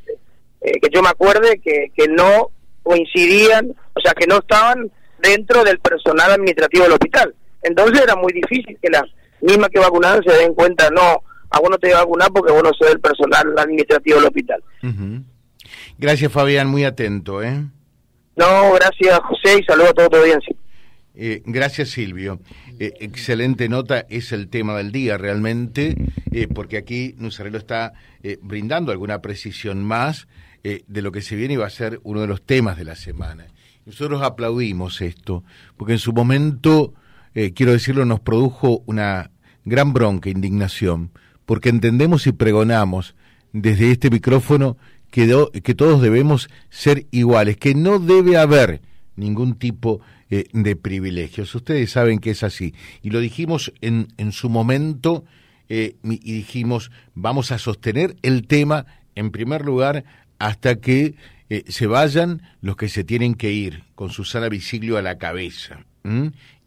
eh, 0.61 0.79
que 0.81 0.89
yo 0.91 1.01
me 1.01 1.09
acuerde 1.09 1.59
que, 1.59 1.91
que 1.95 2.07
no 2.07 2.49
coincidían, 2.81 3.75
o 3.93 4.01
sea, 4.01 4.13
que 4.13 4.25
no 4.25 4.39
estaban 4.39 4.91
dentro 5.19 5.63
del 5.63 5.79
personal 5.79 6.31
administrativo 6.31 6.83
del 6.83 6.93
hospital. 6.93 7.35
Entonces 7.61 8.01
era 8.01 8.15
muy 8.15 8.33
difícil 8.33 8.77
que 8.81 8.89
las 8.89 9.03
misma 9.43 9.69
que 9.69 9.79
vacunaron 9.79 10.23
se 10.23 10.35
den 10.37 10.53
cuenta, 10.53 10.89
no, 10.89 11.23
a 11.49 11.59
vos 11.59 11.69
no 11.69 11.77
te 11.77 11.87
voy 11.87 11.95
a 11.95 11.99
vacunar 11.99 12.31
porque 12.31 12.51
vos 12.51 12.63
no 12.63 12.71
sos 12.73 12.91
el 12.91 12.99
personal 12.99 13.53
administrativo 13.57 14.17
del 14.17 14.25
hospital. 14.25 14.63
Gracias 15.97 16.31
Fabián, 16.31 16.67
muy 16.67 16.83
atento. 16.83 17.43
¿eh? 17.43 17.63
No, 18.35 18.73
gracias 18.73 19.19
José 19.19 19.59
y 19.59 19.63
saludo 19.63 19.89
a 19.89 19.93
toda 19.93 20.09
tu 20.09 20.17
audiencia. 20.17 20.55
Eh, 21.15 21.43
gracias 21.45 21.89
Silvio. 21.89 22.39
Eh, 22.79 22.93
excelente 22.99 23.69
nota, 23.69 24.05
es 24.09 24.31
el 24.31 24.49
tema 24.49 24.75
del 24.75 24.91
día 24.91 25.17
realmente, 25.17 25.95
eh, 26.31 26.47
porque 26.47 26.77
aquí 26.77 27.13
Nusarelo 27.17 27.59
está 27.59 27.93
brindando 28.41 28.91
alguna 28.91 29.21
precisión 29.21 29.83
más 29.83 30.27
de 30.63 31.01
lo 31.01 31.11
que 31.11 31.21
se 31.21 31.35
viene 31.35 31.55
y 31.55 31.57
va 31.57 31.67
a 31.67 31.69
ser 31.69 31.99
uno 32.03 32.21
de 32.21 32.27
los 32.27 32.41
temas 32.41 32.77
de 32.77 32.85
la 32.85 32.95
semana. 32.95 33.47
Nosotros 33.85 34.21
aplaudimos 34.21 35.01
esto, 35.01 35.43
porque 35.75 35.93
en 35.93 35.99
su 35.99 36.13
momento 36.13 36.93
eh, 37.35 37.53
quiero 37.53 37.71
decirlo, 37.71 38.05
nos 38.05 38.19
produjo 38.19 38.83
una 38.85 39.31
gran 39.65 39.93
bronca, 39.93 40.29
indignación, 40.29 41.11
porque 41.45 41.69
entendemos 41.69 42.27
y 42.27 42.31
pregonamos 42.31 43.15
desde 43.53 43.91
este 43.91 44.09
micrófono 44.09 44.77
que, 45.09 45.47
que 45.63 45.75
todos 45.75 46.01
debemos 46.01 46.49
ser 46.69 47.07
iguales, 47.11 47.57
que 47.57 47.75
no 47.75 47.99
debe 47.99 48.37
haber 48.37 48.81
ningún 49.15 49.55
tipo 49.55 50.01
eh, 50.29 50.45
de 50.53 50.75
privilegios. 50.75 51.53
Ustedes 51.55 51.91
saben 51.91 52.19
que 52.19 52.31
es 52.31 52.43
así. 52.43 52.73
Y 53.01 53.09
lo 53.09 53.19
dijimos 53.19 53.73
en, 53.81 54.07
en 54.17 54.31
su 54.31 54.49
momento 54.49 55.23
eh, 55.69 55.95
y 56.03 56.33
dijimos, 56.33 56.91
vamos 57.13 57.51
a 57.51 57.57
sostener 57.57 58.15
el 58.21 58.47
tema 58.47 58.85
en 59.15 59.31
primer 59.31 59.65
lugar 59.65 60.03
hasta 60.39 60.75
que 60.75 61.15
se 61.67 61.85
vayan 61.85 62.41
los 62.61 62.75
que 62.77 62.89
se 62.89 63.03
tienen 63.03 63.35
que 63.35 63.51
ir, 63.51 63.83
con 63.93 64.09
Susana 64.09 64.49
Visiglio 64.49 64.97
a 64.97 65.03
la 65.03 65.19
cabeza 65.19 65.85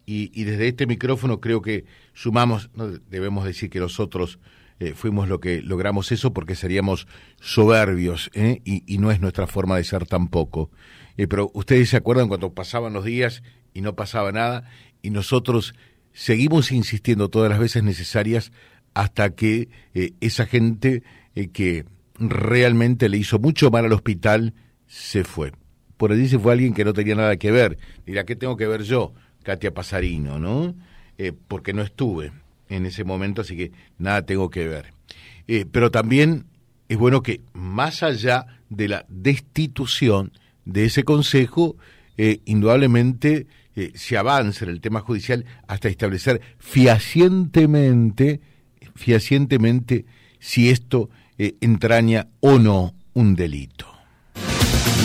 y, 0.09 0.45
desde 0.45 0.69
este 0.69 0.87
micrófono 0.87 1.41
creo 1.41 1.61
que 1.61 1.83
sumamos, 2.13 2.69
no 2.73 2.87
debemos 2.87 3.43
decir 3.43 3.69
que 3.69 3.79
nosotros 3.79 4.39
eh, 4.79 4.93
fuimos 4.95 5.27
lo 5.27 5.41
que 5.41 5.61
logramos 5.61 6.13
eso 6.13 6.33
porque 6.33 6.55
seríamos 6.55 7.07
soberbios 7.41 8.31
¿eh? 8.33 8.61
y, 8.63 8.97
no 8.99 9.11
es 9.11 9.19
nuestra 9.19 9.47
forma 9.47 9.75
de 9.75 9.83
ser 9.83 10.05
tampoco. 10.05 10.71
Eh, 11.17 11.27
pero 11.27 11.51
ustedes 11.53 11.89
se 11.89 11.97
acuerdan 11.97 12.29
cuando 12.29 12.53
pasaban 12.53 12.93
los 12.93 13.03
días 13.03 13.43
y 13.73 13.81
no 13.81 13.95
pasaba 13.95 14.31
nada 14.31 14.63
y 15.01 15.09
nosotros 15.09 15.75
seguimos 16.13 16.71
insistiendo 16.71 17.29
todas 17.29 17.49
las 17.49 17.59
veces 17.59 17.83
necesarias 17.83 18.53
hasta 18.93 19.35
que 19.35 19.67
esa 20.21 20.45
gente 20.45 21.03
que 21.51 21.85
realmente 22.17 23.09
le 23.09 23.17
hizo 23.17 23.39
mucho 23.39 23.69
mal 23.71 23.83
al 23.83 23.93
hospital 23.93 24.53
se 24.87 25.25
fue. 25.25 25.51
Por 25.97 26.13
allí 26.13 26.29
se 26.29 26.39
fue 26.39 26.53
alguien 26.53 26.73
que 26.73 26.85
no 26.85 26.93
tenía 26.93 27.15
nada 27.15 27.35
que 27.37 27.51
ver. 27.51 27.77
Dirá, 28.05 28.23
¿qué 28.23 28.35
tengo 28.35 28.55
que 28.55 28.67
ver 28.67 28.83
yo? 28.83 29.13
Katia 29.47 29.73
Pasarino, 29.73 30.37
¿no? 30.39 30.75
Eh, 31.17 31.31
porque 31.47 31.71
no 31.71 31.81
estuve 31.81 32.33
en 32.67 32.85
ese 32.85 33.05
momento, 33.05 33.43
así 33.43 33.55
que 33.55 33.71
nada 33.97 34.25
tengo 34.25 34.49
que 34.49 34.67
ver. 34.67 34.91
Eh, 35.47 35.65
pero 35.71 35.89
también 35.89 36.47
es 36.89 36.97
bueno 36.97 37.23
que 37.23 37.39
más 37.53 38.03
allá 38.03 38.45
de 38.69 38.89
la 38.89 39.05
destitución 39.07 40.33
de 40.65 40.83
ese 40.83 41.05
consejo, 41.05 41.77
eh, 42.17 42.41
indudablemente 42.43 43.47
se 43.93 44.17
avance 44.17 44.65
en 44.65 44.71
el 44.71 44.81
tema 44.81 44.99
judicial 44.99 45.45
hasta 45.67 45.87
establecer 45.87 46.41
fehacientemente 46.57 48.41
si 50.39 50.69
esto 50.69 51.09
entraña 51.37 52.27
o 52.39 52.57
no 52.57 52.95
un 53.13 53.35
delito. 53.35 53.96